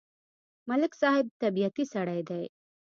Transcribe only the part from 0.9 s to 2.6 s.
صاحب طبیعتی سړی دی.